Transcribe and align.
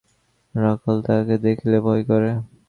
রাখাল 0.55 0.97
তাহাকে 1.05 1.35
দেখিলে 1.45 1.77
ভয় 1.85 2.03
করে। 2.09 2.29